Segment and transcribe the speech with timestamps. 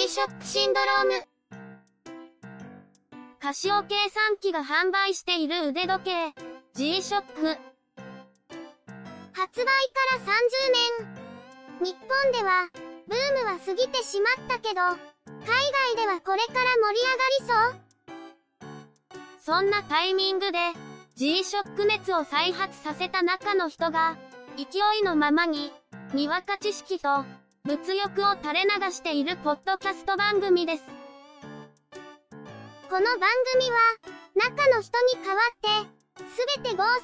[0.00, 1.26] G-SHOCK シンドローム。
[3.38, 6.32] カシオ計算機が販売している腕時計、
[6.72, 7.58] G-SHOCK。
[9.34, 10.32] 発売から30
[11.80, 11.92] 年。
[11.92, 12.70] 日本では、
[13.08, 14.96] ブームは過ぎてしまったけど、海
[15.94, 17.76] 外ではこれから盛り上がり
[19.44, 20.58] そうそんなタイミングで、
[21.16, 24.16] G-SHOCK 熱を再発させた中の人が、
[24.56, 25.74] 勢いのままに、
[26.14, 27.26] にわか知識と、
[27.70, 30.82] 物欲を垂れ流しているポッドキャスト番組です。
[32.88, 33.78] この番組は、
[34.34, 36.96] 中の人に代わって、すべて合成音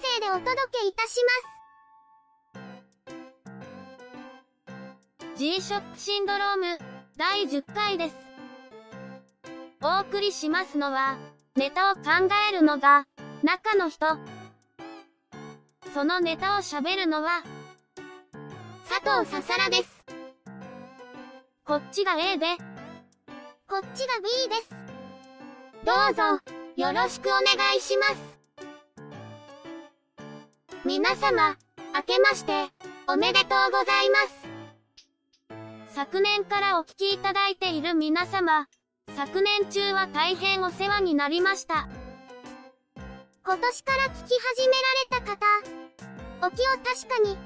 [0.00, 1.20] 声でお届けいたし
[3.04, 3.12] ま
[5.34, 5.36] す。
[5.36, 6.78] G-SHOCK シンドローム、
[7.18, 8.16] 第10回です。
[9.82, 11.18] お送りしますのは、
[11.54, 12.00] ネタを考
[12.48, 13.04] えるのが、
[13.42, 14.06] 中の人。
[15.92, 17.42] そのネタを喋るのは、
[18.88, 19.93] 佐藤ささらです。
[21.66, 22.44] こっちが A で、
[23.66, 24.68] こっちが B です。
[25.82, 26.22] どうぞ、
[26.76, 27.42] よろしくお願
[27.74, 28.16] いします。
[30.84, 31.56] 皆様、
[31.94, 32.66] 明けまして、
[33.08, 34.18] おめでとうございま
[35.88, 35.94] す。
[35.94, 38.68] 昨年からお聞きいただいている皆様、
[39.16, 41.88] 昨年中は大変お世話になりました。
[43.42, 44.74] 今年から聞き始め
[45.18, 45.32] られた
[46.42, 47.38] 方、お気を確かに。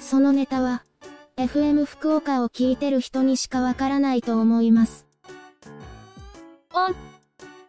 [0.00, 0.84] そのネタは、
[1.38, 5.06] FM 福岡を聞いてる人にしかわからないと思います。
[6.74, 6.96] おん。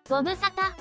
[0.09, 0.73] ご無沙汰。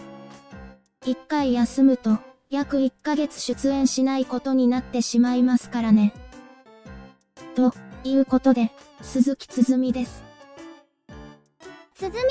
[1.05, 6.15] 一回休むと、約1ヶ月出演しないことになってしまいますからね。
[7.55, 8.73] ということで、
[9.03, 10.25] 鈴木つづみです。
[11.95, 12.31] つづみちゃんは、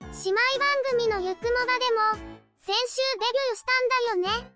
[0.00, 1.66] 姉妹番組のゆくもば
[2.14, 3.64] でも、先週デビューし
[4.14, 4.52] たんだよね。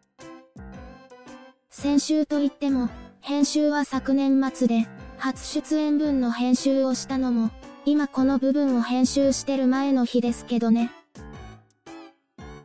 [1.68, 2.88] 先週といっても、
[3.20, 4.86] 編集は昨年末で、
[5.20, 7.50] 初出演分の編集をしたのも、
[7.84, 10.90] 今この部分を編集してる前の日ですけどね。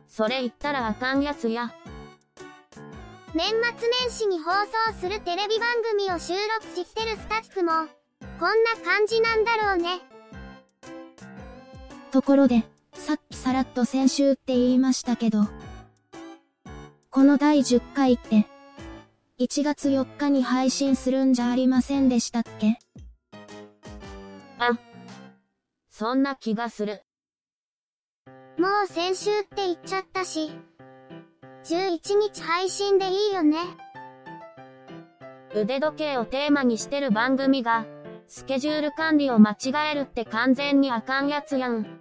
[0.08, 1.74] それ言ったらあかんやつや。
[3.34, 7.70] 年末年始に放送するテレビ番組を収録してるスタッフも、
[8.40, 10.00] こんな感じなんだろうね。
[12.10, 15.46] ところで、さっきさらっと先週って言いましたけど、
[17.10, 18.46] この第10回って、
[19.38, 22.78] 1月4日に配信するんじゃありませんでしたっけ？
[24.58, 24.78] あ、
[25.90, 27.02] そんな気がする。
[28.58, 30.52] もう先週って言っちゃったし、
[31.64, 33.58] 11日配信でいいよね。
[35.54, 37.84] 腕時計をテーマにしてる番組が、
[38.28, 42.00] スケジュール管理を間違えるって完全にあかんやつやん。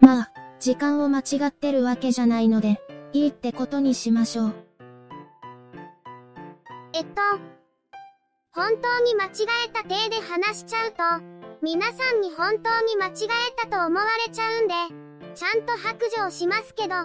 [0.00, 2.80] まあ、時間を間違ってるわけじゃないので、
[3.12, 4.67] いいってことにしましょう。
[6.98, 7.22] えっと、
[8.50, 10.96] 本当に間違えた体で話しちゃうと、
[11.62, 14.74] 皆さんに本当に間違えたと思われちゃうんで、
[15.36, 16.96] ちゃんと白状しますけど。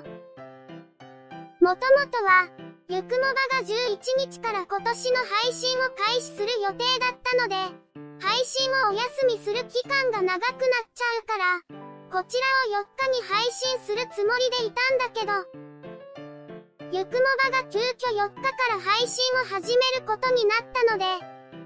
[1.61, 2.49] もともとは、
[2.89, 7.55] ゆくもばが11日から今年の配信を開始する予定だったので、
[8.19, 10.59] 配信をお休みする期間が長くなっ
[10.91, 11.61] ちゃうから、
[12.09, 12.41] こち
[12.73, 15.62] らを4日に配信するつもりでいたんだけど、
[16.93, 17.21] ゆくも
[17.51, 21.05] ばが急遽4日から配信を始めることになったので、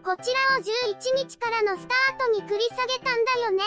[0.02, 3.64] こちらを11日からのスタートに繰り下げたんだよね。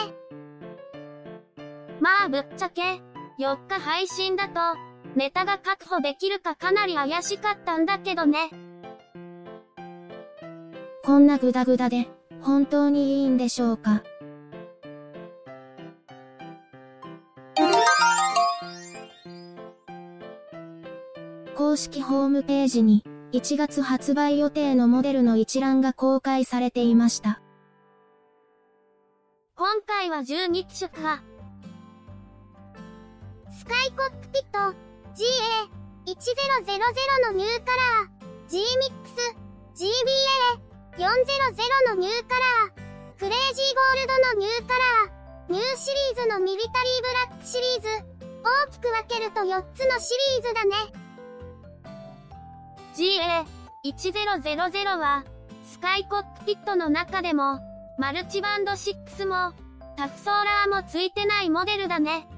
[2.01, 3.03] まあぶっちゃけ、
[3.39, 4.55] 4日配信だと、
[5.17, 8.49] ネタが確保できるかかなり怪しかったんだけどね。
[11.05, 12.09] こんなグダグダで、
[12.41, 14.03] 本当にいいんでしょうか？
[21.61, 27.43] 公式ホームページに、1月発売予定のモデルの一覧が公開されていました。
[29.57, 31.23] 今回は12機種か。
[33.53, 34.75] スカイコックピット
[36.07, 38.65] GA1000 のニューカラー G-MIX
[40.97, 41.05] GBA400
[41.89, 47.89] のニューカラークレイジーゴールドのニューカラーニューシリーズのミリタリーブラックシリーズ
[48.43, 51.00] 大きく分けると4つのシリーズだね。
[53.01, 55.25] GA1000 は、
[55.65, 57.59] スカイコックピットの中でも、
[57.99, 59.55] マルチバンド6も、
[59.97, 62.29] タフソーラーもついてないモデルだね。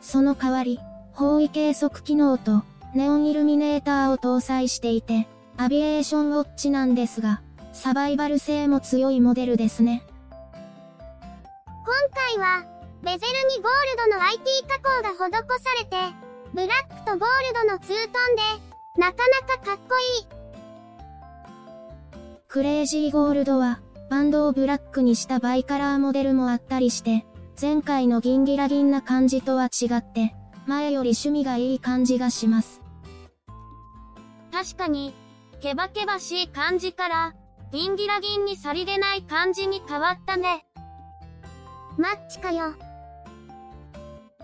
[0.00, 0.80] その代わり、
[1.12, 2.62] 方位計測機能と、
[2.94, 5.28] ネオンイルミネーターを搭載していて、
[5.58, 7.42] アビエーションウォッチなんですが、
[7.74, 10.06] サバイバル性も強いモデルですね。
[11.66, 11.84] 今
[12.14, 12.64] 回は、
[13.02, 13.72] ベゼルにゴー
[14.06, 15.96] ルドの IT 加工が施されて、
[16.54, 18.65] ブラックとゴールドのツートンで、
[18.98, 20.26] なかなかかっこいい。
[22.48, 27.26] クレイジーゴールドは、バンドをブラックにしたバイカラーモデルもあったりして、
[27.60, 30.34] 前回のギンギラギンな感じとは違って、
[30.66, 32.80] 前より趣味がいい感じがします。
[34.52, 35.14] 確かに、
[35.60, 37.34] ケバケバしい感じから、
[37.72, 40.64] ギンギラギンにさりげない感じに変わったね。
[41.98, 42.74] マッチかよ。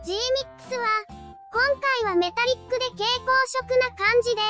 [0.04, 1.21] G-MIX は、
[1.52, 4.40] 今回はメタリックで蛍光色な感じで、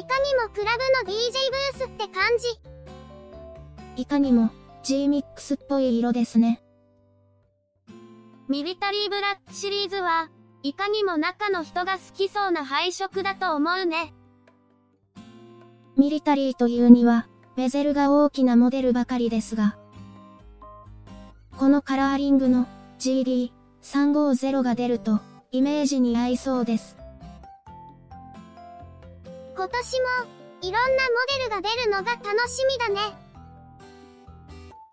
[0.00, 1.32] いかにもクラブの DJ
[1.76, 4.00] ブースって感じ。
[4.00, 4.48] いかにも
[4.82, 6.62] G-MIX っぽい色ですね。
[8.48, 10.30] ミリタリーブラックシリーズは、
[10.62, 14.14] いかにも中の人が好きそうな配色だと思うね。
[15.98, 19.76] ミリタリーというには、ベゼルが大きなモデルばかりですが、
[21.58, 22.66] このカラーリングの
[23.00, 26.94] GD350 が出ると、イメージに合いそうです。
[29.56, 30.06] 今年も、
[30.60, 30.88] いろんなモ
[31.38, 33.16] デルが出るのが楽しみだね。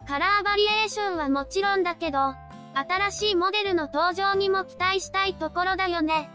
[0.08, 2.36] カラーバリエーションはもちろんだけど、
[2.74, 6.30] 新しいモデルの登場にも期待したいところだよね。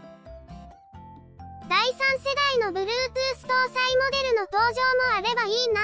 [1.67, 5.81] 第3世代の Bluetooth 搭載モデルの登場もあればいいな。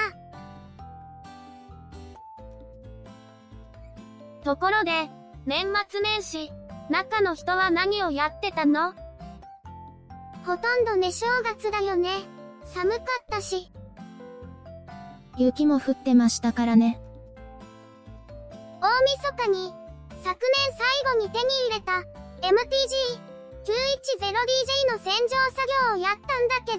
[4.44, 5.10] ところで、
[5.44, 6.52] 年末年始、
[6.90, 8.94] 中の人は何をやってたの？
[10.46, 12.10] ほとんどね正月だよね。
[12.64, 13.70] 寒かったし。
[15.36, 17.00] 雪も降ってましたからね。
[18.80, 19.72] 大晦日に、
[20.24, 21.92] 昨年最後に手に入れた
[22.46, 22.52] MTG910DJ
[24.92, 26.78] の洗浄作業をやったんだけど、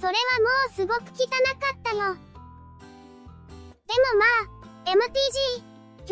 [0.00, 1.28] それはもうすごく汚
[1.60, 2.16] かったよ。
[3.86, 6.08] でもまあ、MTG900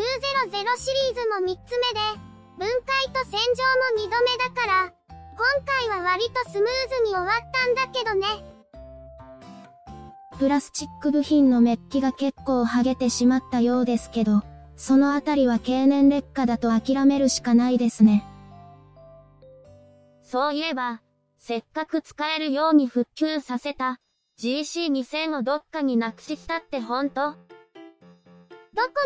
[0.79, 2.01] シリーズも3つ目で、
[2.57, 3.39] 分解と洗浄
[3.99, 8.27] も2度目だから、今回は割とスムーズに終わったんだけどね。
[10.39, 14.43] プラスチック部品のメッキが結構剥げてしまったようですけど、
[14.77, 18.25] そのあたりは経年劣化だと諦めるしかないですね。
[20.23, 21.03] そういえば、
[21.39, 24.01] せっかく使えるように復旧させた
[24.41, 27.33] GC2000 をどっかになくしたって本当？
[27.33, 27.39] どこ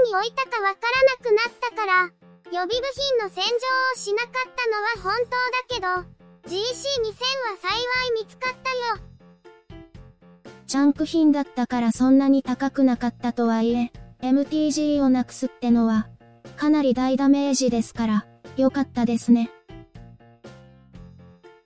[0.07, 2.11] に置いたかわからなくなったから、
[2.51, 3.51] 予備部品の洗浄
[3.93, 6.19] をしなかったのは本当だけど、
[6.49, 9.09] GC2000 は幸い見つかったよ。
[10.67, 13.93] ジャンク品だったからそんなに高くなかったとはいえ、
[14.23, 16.09] MTG をなくすってのは、
[16.57, 19.51] かなり大ダメージですから、良かったですね。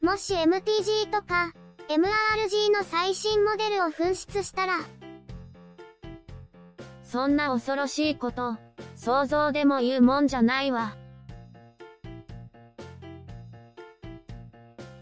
[0.01, 1.53] もし MTG とか、
[1.89, 4.81] MRG の最新モデルを紛失したら、
[7.05, 8.57] そんな恐ろしいこと、
[9.05, 10.95] 想像でも言うもんじゃないわ。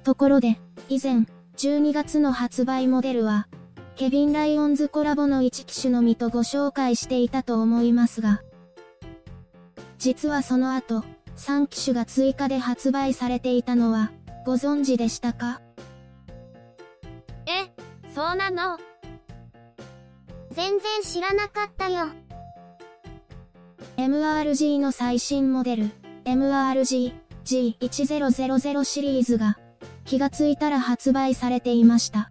[0.04, 0.58] ところで、
[0.88, 1.26] 以前、
[1.58, 3.46] 12月の発売モデルは、
[3.96, 8.40] ケビン・ライオンズコラボの1機種のみとご紹介していたと思いますが、
[9.98, 11.04] 実はその後、
[11.36, 14.12] 3機種が追加で発売されていたのは、
[14.46, 15.60] ご存知でしたか？
[17.44, 17.70] え、
[18.14, 18.78] そうなの
[20.52, 22.06] 全然知らなかったよ。
[24.00, 25.90] MRG の最新モデル、
[26.24, 27.12] MRG
[27.44, 29.58] G1000 シリーズが、
[30.06, 32.30] 気がついたら発売されていました。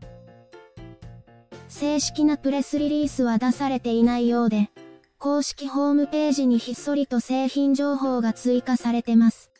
[1.68, 4.71] 正式なプレスリリースは出されていないようで、
[5.19, 9.52] 公式ホームページにひっそりと製品情報が追加されてます。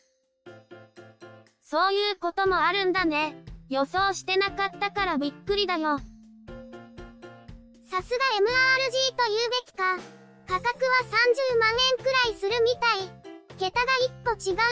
[1.62, 3.36] そういうこともあるんだね。
[3.68, 5.98] 予想してなかったからびっくりだよ。
[5.98, 10.19] さすが MRG と言うべきか。
[10.50, 13.08] 価格は30万円くらいするみたい。
[13.56, 13.86] 桁が
[14.24, 14.62] 1個違うね。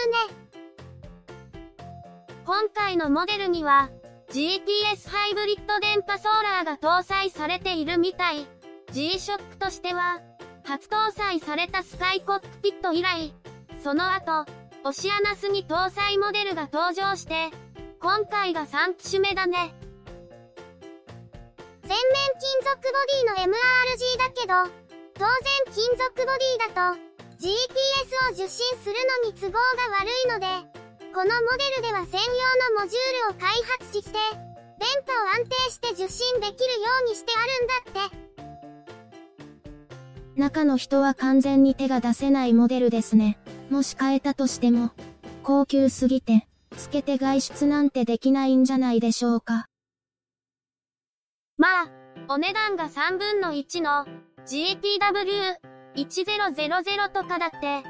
[2.45, 3.89] 今回のモデルには、
[4.29, 8.49] GPS ハイブリッド電波ソーラーが搭載されているみたい。
[8.91, 10.21] G-SHOCK としては、
[10.65, 13.33] 初搭載されたスカイコックピット以来、
[13.85, 14.47] その後、
[14.83, 17.51] オシアナスに搭載モデルが登場して、
[18.01, 19.73] 今回が3機種目だね。
[21.83, 21.97] 全面
[22.41, 24.45] 金属ボディの MRG だけ
[24.75, 24.88] ど、
[25.19, 27.09] 当然金属ボディだと、
[27.41, 27.51] GPS
[28.31, 28.95] を受信する
[29.25, 29.59] のに都合が
[30.01, 30.47] 悪いので、
[31.13, 32.29] このモデルでは専用
[32.77, 34.13] のモジュールを開発して、
[34.79, 38.29] 電波を安定して受信できるようにしてあるんだって。
[40.37, 43.39] 中の人は完全に手が出せないモデルですね。
[43.71, 44.93] もし変えたとしても、
[45.43, 46.47] 高級すぎて、
[46.77, 49.67] つけて外出なんてできないんじゃないでしょうか。
[51.57, 51.91] まあ、
[52.29, 54.07] お値段が3分の1の
[54.49, 57.83] GTW1000 とかだって、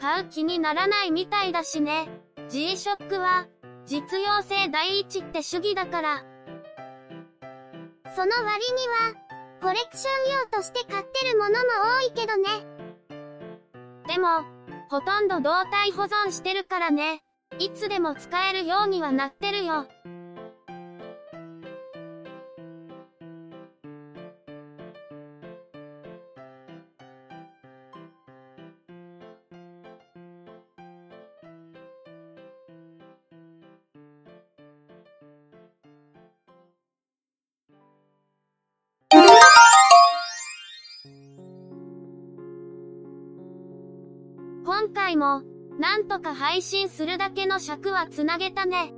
[0.00, 2.08] 買う気にならないみたいだしね。
[2.48, 3.48] G-SHOCK は、
[3.84, 6.24] 実用性第一って主義だから。
[8.14, 9.12] その割には、
[9.60, 11.56] コレクション用として買ってるものも
[11.98, 12.48] 多いけどね。
[14.06, 14.46] でも、
[14.88, 17.22] ほとんど動体保存してるからね。
[17.58, 19.86] いつでも使えるようにはなってるよ。
[44.66, 45.42] 今回も、
[45.78, 48.92] なんとか配信するだけの尺はつなげたね。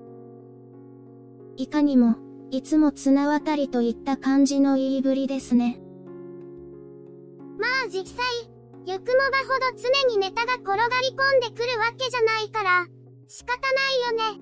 [1.59, 2.17] いかにも、
[2.51, 5.79] いつも綱渡りといった感じの言いぶりですね。
[7.59, 8.25] まあ実際、
[8.87, 12.87] ゆくもばほど常にネタが転がり込んでくるわけじゃないから、
[13.27, 14.41] 仕方ないよね。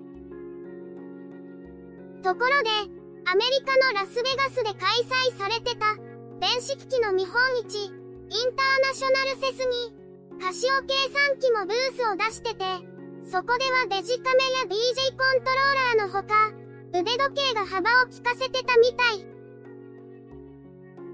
[2.23, 2.71] ところで、
[3.25, 5.97] アメリカのラスベガスで開催されてた、
[6.39, 7.35] 電子機器の見本
[7.69, 9.96] 市、インターナショナルセスに、
[10.41, 12.65] カシオ計算機もブースを出してて、
[13.25, 16.53] そこではデジカメや DJ コントローラーのほか、
[16.93, 19.27] 腕時計が幅を利かせてたみたい。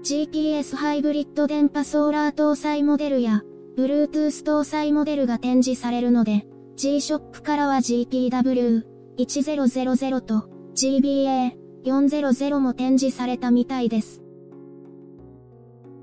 [0.03, 3.41] GPS ハイブリッド電波ソーラー搭載モデルや、
[3.77, 14.21] Bluetooth 搭載モデルが展示されるので、G-SHOCK からは GPW1000 と GBA400 も展示されたみたいです。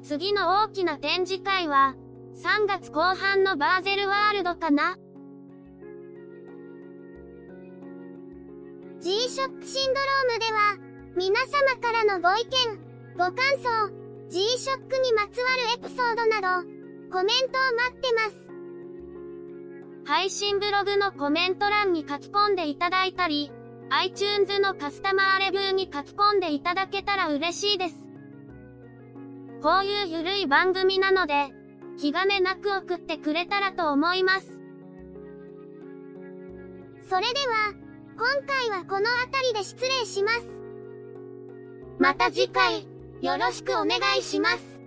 [0.02, 1.94] 次の大きな展示会は、
[2.42, 4.96] 3月後半のバーゼルワールドかな
[8.98, 10.78] G-SHOCK シンドロームでは、
[11.16, 12.50] 皆様からのご意見、
[13.12, 13.90] ご感想、
[14.30, 16.66] G-SHOCK にまつわるエピソードなど、
[17.12, 18.50] コメントを待ってます。
[20.06, 23.52] 配信ブログのコメント欄に書き込んでいただいたり、
[23.90, 27.96] iTunes のカスタマーレビューに書き込んでいただけたら嬉しいです。
[29.62, 31.59] こういうゆるい番組なので、
[32.00, 34.46] 気兼ねなく送ってくれたらと思います。
[37.10, 37.74] それでは、
[38.16, 40.46] 今回はこの辺りで失礼します。
[41.98, 42.86] また次回、
[43.20, 44.79] よろしくお願いします。